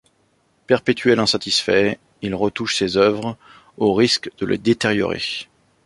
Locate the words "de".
4.39-4.47